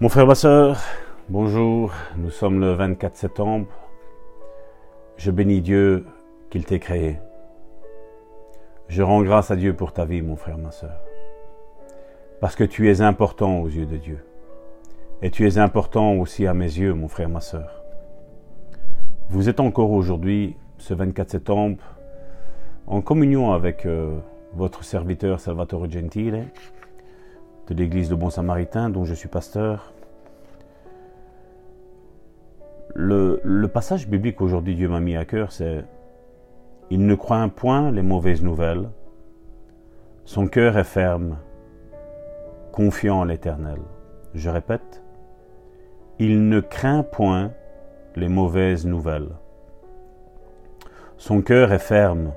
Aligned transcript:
Mon 0.00 0.08
frère, 0.08 0.26
ma 0.26 0.34
soeur, 0.34 0.80
bonjour. 1.28 1.92
Nous 2.16 2.30
sommes 2.30 2.58
le 2.58 2.72
24 2.72 3.16
septembre. 3.16 3.68
Je 5.16 5.30
bénis 5.30 5.60
Dieu 5.60 6.04
qu'il 6.50 6.64
t'ait 6.64 6.80
créé. 6.80 7.20
Je 8.88 9.02
rends 9.02 9.22
grâce 9.22 9.52
à 9.52 9.56
Dieu 9.56 9.72
pour 9.72 9.92
ta 9.92 10.04
vie, 10.04 10.20
mon 10.20 10.34
frère, 10.34 10.58
ma 10.58 10.72
soeur. 10.72 11.00
Parce 12.40 12.56
que 12.56 12.64
tu 12.64 12.90
es 12.90 13.02
important 13.02 13.60
aux 13.60 13.68
yeux 13.68 13.86
de 13.86 13.96
Dieu. 13.96 14.18
Et 15.22 15.30
tu 15.30 15.46
es 15.46 15.58
important 15.58 16.14
aussi 16.14 16.48
à 16.48 16.54
mes 16.54 16.64
yeux, 16.76 16.92
mon 16.92 17.06
frère, 17.06 17.28
ma 17.28 17.40
soeur. 17.40 17.84
Vous 19.30 19.48
êtes 19.48 19.60
encore 19.60 19.92
aujourd'hui, 19.92 20.56
ce 20.76 20.92
24 20.92 21.30
septembre, 21.30 21.84
en 22.88 23.00
communion 23.00 23.52
avec 23.52 23.86
euh, 23.86 24.18
votre 24.54 24.82
serviteur 24.82 25.38
Salvatore 25.38 25.88
Gentile 25.88 26.48
de 27.68 27.74
l'église 27.74 28.08
de 28.08 28.14
Bon 28.14 28.30
Samaritain 28.30 28.90
dont 28.90 29.04
je 29.04 29.14
suis 29.14 29.28
pasteur. 29.28 29.92
Le, 32.94 33.66
passage 33.66 34.08
biblique 34.08 34.40
aujourd'hui 34.40 34.74
Dieu 34.74 34.88
m'a 34.88 35.00
mis 35.00 35.16
à 35.16 35.24
cœur, 35.24 35.50
c'est 35.50 35.84
Il 36.90 37.06
ne 37.06 37.14
croit 37.14 37.48
point 37.48 37.90
les 37.90 38.02
mauvaises 38.02 38.42
nouvelles, 38.42 38.88
son 40.26 40.46
cœur 40.46 40.78
est 40.78 40.84
ferme, 40.84 41.36
confiant 42.72 43.20
en 43.20 43.24
l'Éternel. 43.24 43.78
Je 44.34 44.48
répète, 44.48 45.02
il 46.18 46.48
ne 46.48 46.60
craint 46.60 47.02
point 47.02 47.52
les 48.16 48.28
mauvaises 48.28 48.86
nouvelles. 48.86 49.32
Son 51.18 51.42
cœur 51.42 51.72
est 51.72 51.78
ferme, 51.78 52.32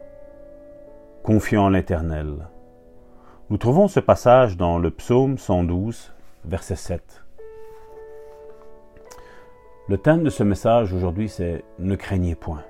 confiant 1.24 1.66
en 1.66 1.70
l'Éternel. 1.70 2.48
Nous 3.50 3.58
trouvons 3.58 3.88
ce 3.88 4.02
passage 4.02 4.58
dans 4.58 4.78
le 4.78 4.92
psaume 4.92 5.38
112, 5.38 6.12
verset 6.44 6.76
7. 6.76 7.24
Le 9.88 9.98
thème 9.98 10.24
de 10.24 10.30
ce 10.30 10.44
message 10.44 10.92
aujourd'hui, 10.92 11.30
c'est 11.30 11.64
Ne 11.80 11.96
craignez 11.96 12.36
point. 12.36 12.66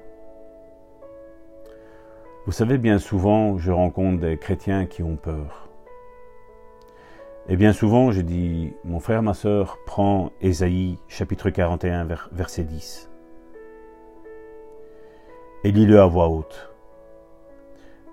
Vous 2.45 2.51
savez, 2.51 2.77
bien 2.77 2.99
souvent, 2.99 3.57
je 3.57 3.71
rencontre 3.71 4.19
des 4.19 4.37
chrétiens 4.37 4.85
qui 4.85 5.01
ont 5.01 5.15
peur. 5.15 5.67
Et 7.49 7.55
bien 7.55 7.73
souvent, 7.73 8.11
je 8.11 8.21
dis, 8.21 8.71
mon 8.83 8.99
frère, 8.99 9.23
ma 9.23 9.33
sœur, 9.33 9.79
prends 9.87 10.31
Ésaïe 10.41 10.99
chapitre 11.07 11.49
41, 11.49 12.07
verset 12.31 12.65
10. 12.65 13.09
Et 15.63 15.71
lis-le 15.71 15.99
à 15.99 16.05
voix 16.05 16.29
haute. 16.29 16.69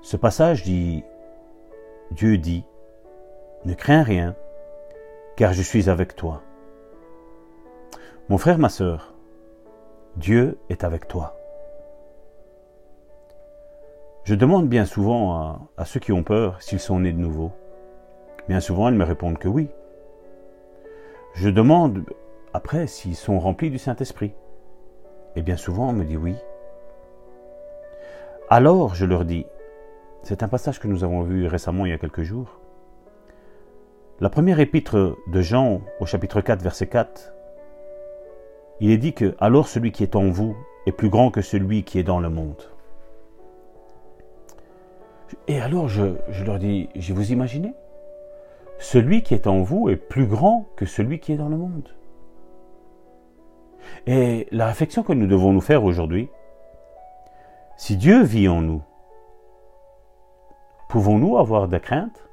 Ce 0.01 0.17
passage 0.17 0.63
dit, 0.63 1.05
Dieu 2.11 2.39
dit, 2.39 2.65
Ne 3.65 3.75
crains 3.75 4.03
rien, 4.03 4.35
car 5.37 5.53
je 5.53 5.63
suis 5.63 5.89
avec 5.89 6.17
toi. 6.17 6.43
Mon 8.29 8.39
frère, 8.39 8.59
ma 8.59 8.69
sœur, 8.69 9.15
Dieu 10.17 10.59
est 10.69 10.85
avec 10.85 11.09
toi. 11.09 11.37
Je 14.25 14.35
demande 14.35 14.69
bien 14.69 14.87
souvent 14.87 15.59
à, 15.77 15.85
ceux 15.85 16.01
qui 16.01 16.13
ont 16.13 16.23
peur 16.23 16.63
s'ils 16.63 16.81
sont 16.81 17.01
nés 17.01 17.13
de 17.13 17.19
nouveau. 17.19 17.53
Bien 18.49 18.61
souvent, 18.61 18.89
ils 18.89 18.95
me 18.95 19.05
répondent 19.05 19.39
que 19.39 19.49
oui. 19.49 19.69
Je 21.35 21.51
demande 21.51 22.05
après 22.55 22.87
s'ils 22.87 23.17
sont 23.17 23.39
remplis 23.39 23.71
du 23.71 23.79
Saint-Esprit. 23.79 24.33
Et 25.37 25.43
bien 25.43 25.59
souvent, 25.59 25.91
on 25.91 25.93
me 25.93 26.05
dit 26.05 26.17
oui. 26.17 26.37
Alors, 28.49 28.95
je 28.95 29.05
leur 29.05 29.25
dis, 29.25 29.47
c'est 30.25 30.43
un 30.43 30.49
passage 30.49 30.81
que 30.81 30.89
nous 30.89 31.05
avons 31.05 31.23
vu 31.23 31.47
récemment 31.47 31.85
il 31.85 31.91
y 31.91 31.95
a 31.95 31.99
quelques 31.99 32.23
jours. 32.23 32.61
La 34.21 34.31
première 34.31 34.59
épître 34.59 35.17
de 35.27 35.41
Jean 35.43 35.83
au 36.01 36.07
chapitre 36.07 36.41
4 36.41 36.63
verset 36.63 36.87
4, 36.87 37.35
il 38.81 38.91
est 38.91 38.97
dit 38.97 39.13
que 39.13 39.35
alors 39.39 39.69
celui 39.69 39.93
qui 39.93 40.03
est 40.03 40.17
en 40.17 40.31
vous 40.31 40.57
est 40.87 40.93
plus 40.93 41.11
grand 41.11 41.31
que 41.31 41.43
celui 41.43 41.85
qui 41.85 41.99
est 41.99 42.05
dans 42.05 42.21
le 42.21 42.31
monde. 42.31 42.63
Et 45.47 45.61
alors 45.61 45.89
je, 45.89 46.15
leur 46.45 46.59
dis, 46.59 46.89
je 46.95 47.13
vous 47.13 47.33
imaginez? 47.33 47.75
Celui 48.79 49.23
qui 49.23 49.35
est 49.35 49.47
en 49.47 49.63
vous 49.63 49.91
est 49.91 49.97
plus 49.97 50.27
grand 50.27 50.67
que 50.77 50.87
celui 50.87 51.21
qui 51.21 51.33
est 51.33 51.37
dans 51.37 51.49
le 51.49 51.57
monde. 51.57 51.89
Et 54.07 54.47
la 54.51 54.67
réflexion 54.67 55.03
que 55.03 55.13
nous 55.13 55.27
devons 55.27 55.53
nous 55.53 55.61
faire 55.61 55.85
aujourd'hui, 55.85 56.29
si 57.77 57.97
Dieu 57.97 58.23
vit 58.23 58.49
en 58.49 58.63
nous, 58.63 58.83
Pouvons-nous 60.95 61.39
avoir 61.39 61.67
des 61.67 61.81
craintes 61.81 62.29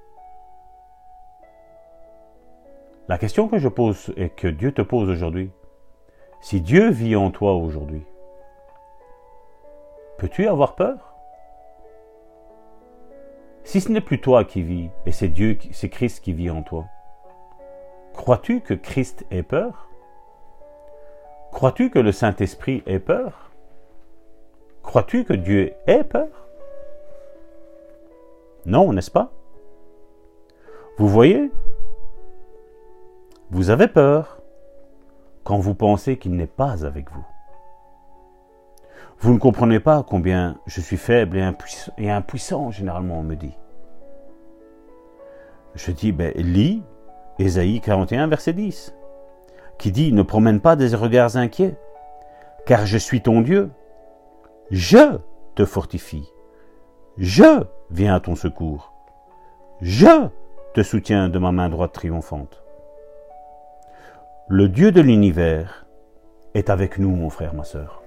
La 3.07 3.17
question 3.17 3.47
que 3.47 3.57
je 3.57 3.67
pose 3.67 4.13
et 4.17 4.29
que 4.29 4.47
Dieu 4.47 4.71
te 4.71 4.83
pose 4.83 5.09
aujourd'hui, 5.09 5.49
si 6.41 6.61
Dieu 6.61 6.91
vit 6.91 7.15
en 7.15 7.31
toi 7.31 7.55
aujourd'hui, 7.55 8.05
peux-tu 10.19 10.47
avoir 10.47 10.75
peur? 10.75 11.15
Si 13.63 13.81
ce 13.81 13.91
n'est 13.91 13.99
plus 13.99 14.21
toi 14.21 14.45
qui 14.45 14.61
vis 14.61 14.91
et 15.07 15.11
c'est 15.11 15.29
Dieu, 15.29 15.57
c'est 15.71 15.89
Christ 15.89 16.23
qui 16.23 16.31
vit 16.31 16.51
en 16.51 16.61
toi, 16.61 16.85
crois-tu 18.13 18.61
que 18.61 18.75
Christ 18.75 19.25
ait 19.31 19.41
peur? 19.41 19.89
Crois-tu 21.51 21.89
que 21.89 21.97
le 21.97 22.11
Saint-Esprit 22.11 22.83
ait 22.85 22.99
peur? 22.99 23.49
Crois-tu 24.83 25.25
que 25.25 25.33
Dieu 25.33 25.73
ait 25.87 26.03
peur? 26.03 26.40
Non, 28.65 28.93
n'est-ce 28.93 29.11
pas? 29.11 29.31
Vous 30.97 31.07
voyez? 31.07 31.51
Vous 33.49 33.69
avez 33.69 33.87
peur 33.87 34.41
quand 35.43 35.57
vous 35.57 35.75
pensez 35.75 36.17
qu'il 36.17 36.35
n'est 36.35 36.47
pas 36.47 36.85
avec 36.85 37.11
vous. 37.11 37.25
Vous 39.19 39.33
ne 39.33 39.39
comprenez 39.39 39.79
pas 39.79 40.03
combien 40.03 40.57
je 40.65 40.81
suis 40.81 40.97
faible 40.97 41.37
et 41.97 42.09
impuissant, 42.09 42.71
généralement, 42.71 43.19
on 43.19 43.23
me 43.23 43.35
dit. 43.35 43.57
Je 45.75 45.91
dis, 45.91 46.11
ben, 46.11 46.33
lis 46.35 46.83
Ésaïe 47.39 47.81
41, 47.81 48.27
verset 48.27 48.53
10, 48.53 48.95
qui 49.77 49.91
dit, 49.91 50.11
ne 50.13 50.23
promène 50.23 50.59
pas 50.59 50.75
des 50.75 50.95
regards 50.95 51.37
inquiets, 51.37 51.75
car 52.65 52.85
je 52.85 52.97
suis 52.97 53.21
ton 53.21 53.41
Dieu. 53.41 53.71
Je 54.69 55.17
te 55.55 55.65
fortifie. 55.65 56.31
Je 57.17 57.65
viens 57.89 58.15
à 58.15 58.19
ton 58.21 58.35
secours. 58.35 58.93
Je 59.81 60.29
te 60.73 60.81
soutiens 60.81 61.27
de 61.27 61.39
ma 61.39 61.51
main 61.51 61.67
droite 61.67 61.91
triomphante. 61.91 62.63
Le 64.47 64.69
Dieu 64.69 64.91
de 64.91 65.01
l'univers 65.01 65.85
est 66.53 66.69
avec 66.69 66.97
nous, 66.97 67.09
mon 67.09 67.29
frère, 67.29 67.53
ma 67.53 67.65
sœur. 67.65 68.01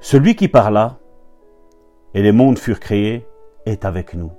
Celui 0.00 0.34
qui 0.36 0.48
parla, 0.48 0.96
et 2.14 2.22
les 2.22 2.32
mondes 2.32 2.58
furent 2.58 2.80
créés, 2.80 3.26
est 3.66 3.84
avec 3.84 4.14
nous. 4.14 4.32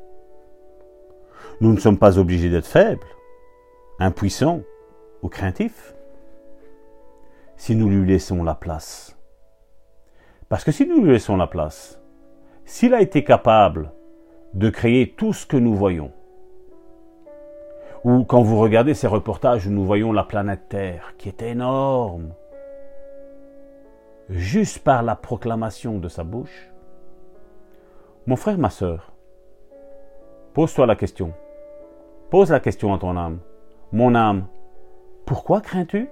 Nous 1.62 1.72
ne 1.74 1.80
sommes 1.80 2.00
pas 2.00 2.18
obligés 2.18 2.50
d'être 2.50 2.66
faibles, 2.66 3.06
impuissants 4.00 4.62
ou 5.22 5.30
craintifs, 5.30 5.94
si 7.56 7.76
nous 7.76 7.88
lui 7.88 8.08
laissons 8.08 8.44
la 8.44 8.56
place. 8.56 9.16
Parce 10.50 10.64
que 10.64 10.72
si 10.72 10.88
nous 10.88 11.04
lui 11.04 11.12
laissons 11.12 11.38
la 11.38 11.46
place, 11.46 12.01
s'il 12.66 12.94
a 12.94 13.02
été 13.02 13.24
capable 13.24 13.92
de 14.54 14.70
créer 14.70 15.12
tout 15.12 15.34
ce 15.34 15.46
que 15.46 15.58
nous 15.58 15.76
voyons, 15.76 16.12
ou 18.04 18.24
quand 18.24 18.42
vous 18.42 18.60
regardez 18.60 18.94
ces 18.94 19.08
reportages 19.08 19.68
où 19.68 19.70
nous 19.70 19.86
voyons 19.86 20.12
la 20.12 20.24
planète 20.24 20.70
Terre, 20.70 21.14
qui 21.18 21.30
est 21.30 21.42
énorme, 21.42 22.34
juste 24.30 24.80
par 24.80 25.04
la 25.04 25.16
proclamation 25.16 26.00
de 26.00 26.08
sa 26.08 26.24
bouche, 26.24 26.72
mon 28.28 28.36
frère, 28.36 28.58
ma 28.58 28.70
sœur, 28.70 29.14
pose-toi 30.54 30.86
la 30.86 30.96
question. 30.96 31.34
Pose 32.30 32.52
la 32.52 32.60
question 32.60 32.94
à 32.94 32.98
ton 32.98 33.18
âme. 33.18 33.40
Mon 33.92 34.16
âme, 34.16 34.46
pourquoi 35.26 35.60
crains-tu? 35.60 36.08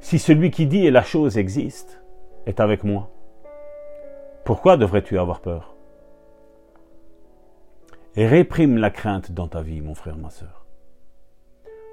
Si 0.00 0.18
celui 0.18 0.50
qui 0.50 0.66
dit 0.66 0.86
et 0.86 0.90
la 0.90 1.02
chose 1.02 1.38
existe 1.38 2.02
est 2.46 2.60
avec 2.60 2.84
moi, 2.84 3.10
pourquoi 4.46 4.76
devrais-tu 4.76 5.18
avoir 5.18 5.40
peur? 5.40 5.74
Et 8.14 8.28
réprime 8.28 8.78
la 8.78 8.90
crainte 8.90 9.32
dans 9.32 9.48
ta 9.48 9.60
vie, 9.60 9.80
mon 9.80 9.94
frère, 9.94 10.16
ma 10.16 10.30
soeur. 10.30 10.64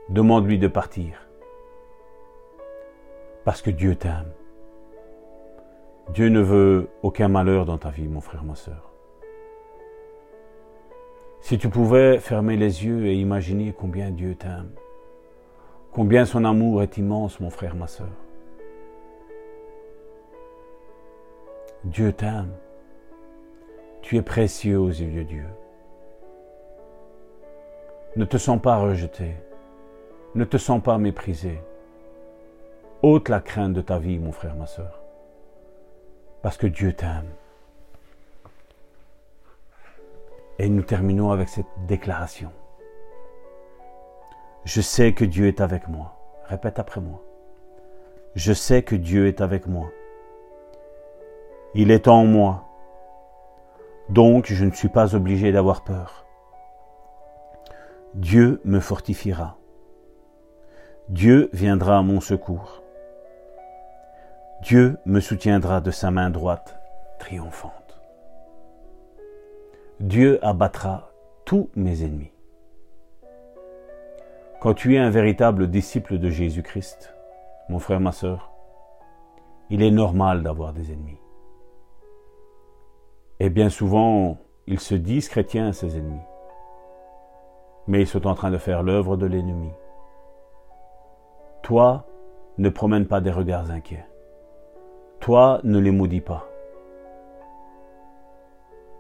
Demande-lui 0.10 0.60
de 0.60 0.68
partir. 0.68 1.28
Parce 3.44 3.64
que 3.64 3.72
Dieu 3.72 3.96
t'aime. 3.96 4.32
Dieu 6.14 6.30
ne 6.30 6.42
veut 6.42 6.90
aucun 7.02 7.28
malheur 7.28 7.66
dans 7.66 7.80
ta 7.80 7.90
vie, 7.90 8.08
mon 8.08 8.22
frère, 8.22 8.44
ma 8.44 8.56
soeur. 8.56 8.92
Si 11.42 11.58
tu 11.58 11.70
pouvais 11.70 12.20
fermer 12.20 12.56
les 12.56 12.86
yeux 12.86 13.08
et 13.08 13.16
imaginer 13.16 13.74
combien 13.74 14.12
Dieu 14.12 14.36
t'aime, 14.36 14.70
combien 15.92 16.24
son 16.26 16.46
amour 16.46 16.84
est 16.84 16.98
immense, 16.98 17.40
mon 17.40 17.50
frère, 17.50 17.76
ma 17.76 17.88
soeur. 17.88 18.23
Dieu 21.84 22.14
t'aime. 22.14 22.54
Tu 24.02 24.16
es 24.18 24.22
précieux 24.22 24.80
aux 24.80 24.90
yeux 24.90 25.12
de 25.12 25.24
Dieu. 25.24 25.46
Ne 28.16 28.24
te 28.24 28.38
sens 28.38 28.62
pas 28.62 28.78
rejeté. 28.78 29.36
Ne 30.34 30.46
te 30.46 30.58
sens 30.58 30.82
pas 30.82 30.98
méprisé. 30.98 31.62
Ôte 33.02 33.28
la 33.28 33.42
crainte 33.42 33.74
de 33.74 33.82
ta 33.82 34.00
vie, 34.00 34.18
mon 34.18 34.32
frère, 34.32 34.56
ma 34.56 34.66
soeur. 34.66 35.02
Parce 36.42 36.58
que 36.58 36.68
Dieu 36.68 36.94
t'aime. 36.94 37.30
Et 40.60 40.70
nous 40.70 40.84
terminons 40.84 41.32
avec 41.32 41.50
cette 41.50 41.66
déclaration. 41.86 42.52
Je 44.64 44.80
sais 44.80 45.14
que 45.14 45.26
Dieu 45.26 45.48
est 45.48 45.60
avec 45.60 45.90
moi. 45.90 46.16
Répète 46.46 46.80
après 46.80 47.02
moi. 47.02 47.22
Je 48.36 48.54
sais 48.54 48.84
que 48.84 48.96
Dieu 48.96 49.28
est 49.28 49.42
avec 49.42 49.68
moi. 49.68 49.92
Il 51.76 51.90
est 51.90 52.08
en 52.08 52.26
moi. 52.26 52.66
Donc 54.10 54.46
je 54.46 54.66
ne 54.66 54.72
suis 54.72 54.90
pas 54.90 55.16
obligé 55.16 55.52
d'avoir 55.52 55.84
peur. 55.84 56.26
Dieu 58.14 58.62
me 58.64 58.80
fortifiera. 58.80 59.58
Dieu 61.10 61.50
viendra 61.52 61.98
à 61.98 62.02
mon 62.04 62.22
secours. 62.22 62.84
Dieu 64.62 64.98
me 65.06 65.20
soutiendra 65.20 65.82
de 65.82 65.90
sa 65.90 66.12
main 66.12 66.30
droite 66.30 66.80
triomphante. 67.18 68.00
Dieu 70.00 70.40
abattra 70.46 71.10
tous 71.44 71.70
mes 71.76 72.04
ennemis. 72.04 72.32
Quand 74.62 74.74
tu 74.74 74.96
es 74.96 75.00
un 75.00 75.10
véritable 75.10 75.70
disciple 75.70 76.20
de 76.20 76.30
Jésus-Christ, 76.30 77.14
mon 77.68 77.80
frère, 77.80 78.00
ma 78.00 78.12
soeur, 78.12 78.52
il 79.70 79.82
est 79.82 79.92
normal 79.92 80.44
d'avoir 80.44 80.72
des 80.72 80.92
ennemis. 80.92 81.23
Et 83.40 83.50
bien 83.50 83.70
souvent, 83.70 84.38
ils 84.68 84.80
se 84.80 84.96
disent 84.96 85.30
chrétiens, 85.30 85.74
ces 85.74 85.98
ennemis. 85.98 86.22
Mais 87.88 88.02
ils 88.02 88.08
sont 88.08 88.28
en 88.28 88.36
train 88.36 88.52
de 88.52 88.58
faire 88.58 88.84
l'œuvre 88.84 89.18
de 89.18 89.26
l'ennemi. 89.26 89.72
Toi, 91.64 92.06
ne 92.58 92.70
promène 92.70 93.08
pas 93.08 93.22
des 93.22 93.32
regards 93.32 93.72
inquiets. 93.72 94.06
Toi, 95.20 95.60
ne 95.64 95.80
les 95.80 95.92
maudis 95.92 96.22
pas. 96.22 96.48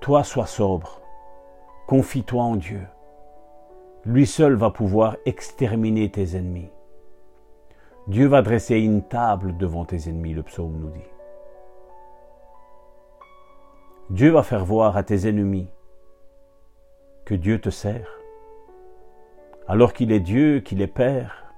Toi, 0.01 0.23
sois 0.23 0.47
sobre. 0.47 1.01
Confie-toi 1.87 2.41
en 2.41 2.55
Dieu. 2.55 2.81
Lui 4.05 4.25
seul 4.25 4.55
va 4.55 4.69
pouvoir 4.69 5.17
exterminer 5.25 6.09
tes 6.09 6.35
ennemis. 6.35 6.71
Dieu 8.07 8.27
va 8.27 8.41
dresser 8.41 8.77
une 8.79 9.03
table 9.03 9.55
devant 9.55 9.85
tes 9.85 10.09
ennemis, 10.09 10.33
le 10.33 10.43
psaume 10.43 10.77
nous 10.77 10.89
dit. 10.89 10.99
Dieu 14.09 14.31
va 14.31 14.43
faire 14.43 14.65
voir 14.65 14.97
à 14.97 15.03
tes 15.03 15.27
ennemis 15.27 15.69
que 17.25 17.35
Dieu 17.35 17.59
te 17.59 17.69
sert. 17.69 18.19
Alors 19.67 19.93
qu'il 19.93 20.11
est 20.11 20.19
Dieu, 20.19 20.59
qu'il 20.59 20.81
est 20.81 20.87
Père, 20.87 21.53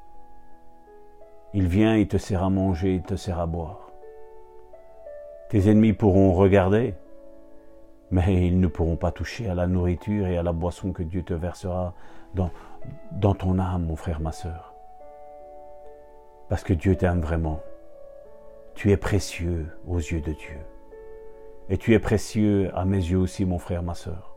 il 1.53 1.67
vient, 1.67 1.95
il 1.95 2.07
te 2.07 2.17
sert 2.17 2.43
à 2.43 2.49
manger, 2.49 2.95
il 2.95 3.01
te 3.01 3.15
sert 3.15 3.39
à 3.39 3.47
boire. 3.47 3.91
Tes 5.49 5.69
ennemis 5.69 5.93
pourront 5.93 6.33
regarder, 6.33 6.93
mais 8.11 8.45
ils 8.45 8.59
ne 8.59 8.67
pourront 8.67 8.97
pas 8.97 9.11
toucher 9.11 9.49
à 9.49 9.55
la 9.55 9.65
nourriture 9.65 10.27
et 10.27 10.37
à 10.37 10.43
la 10.43 10.51
boisson 10.51 10.91
que 10.91 11.01
Dieu 11.01 11.23
te 11.23 11.33
versera 11.33 11.93
dans, 12.35 13.33
ton 13.33 13.57
âme, 13.57 13.85
mon 13.85 13.95
frère, 13.95 14.19
ma 14.19 14.31
soeur. 14.31 14.73
Parce 16.49 16.63
que 16.63 16.73
Dieu 16.73 16.95
t'aime 16.95 17.21
vraiment. 17.21 17.61
Tu 18.75 18.91
es 18.91 18.97
précieux 18.97 19.67
aux 19.87 19.97
yeux 19.97 20.21
de 20.21 20.33
Dieu. 20.33 20.59
Et 21.69 21.77
tu 21.77 21.93
es 21.93 21.99
précieux 21.99 22.69
à 22.75 22.85
mes 22.85 22.97
yeux 22.97 23.17
aussi, 23.17 23.45
mon 23.45 23.57
frère, 23.57 23.81
ma 23.81 23.95
soeur. 23.95 24.35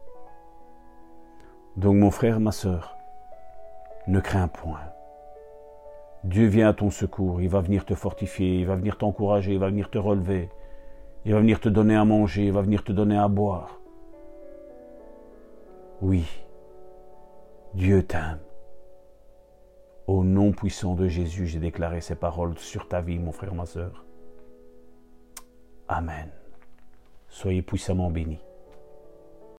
Donc, 1.77 1.97
mon 1.97 2.11
frère, 2.11 2.41
ma 2.41 2.53
soeur, 2.53 2.97
ne 4.07 4.21
crains 4.21 4.49
point. 4.49 4.81
Dieu 6.25 6.47
vient 6.47 6.69
à 6.69 6.73
ton 6.73 6.91
secours, 6.91 7.41
il 7.41 7.49
va 7.49 7.61
venir 7.61 7.85
te 7.85 7.95
fortifier, 7.95 8.61
il 8.61 8.67
va 8.67 8.75
venir 8.75 8.99
t'encourager, 8.99 9.53
il 9.53 9.59
va 9.59 9.69
venir 9.69 9.91
te 9.91 9.99
relever, 9.99 10.49
il 11.25 11.33
va 11.33 11.41
venir 11.41 11.61
te 11.61 11.69
donner 11.69 11.95
à 11.95 12.05
manger, 12.05 12.47
il 12.47 12.53
va 12.53 12.63
venir 12.63 12.83
te 12.83 12.93
donner 12.93 13.17
à 13.17 13.29
boire. 13.29 13.79
Oui, 16.01 16.25
Dieu 17.75 18.03
t'aime. 18.03 18.41
Au 20.07 20.25
nom 20.25 20.53
puissant 20.53 20.95
de 20.95 21.07
Jésus, 21.07 21.47
j'ai 21.47 21.61
déclaré 21.61 22.01
ces 22.01 22.15
paroles 22.15 22.59
sur 22.59 22.89
ta 22.89 23.01
vie, 23.01 23.19
mon 23.19 23.33
frère, 23.33 23.55
ma 23.55 23.67
soeur. 23.67 24.05
Amen. 25.87 26.38
Soyez 27.29 27.63
puissamment 27.63 28.11
bénis. 28.11 28.39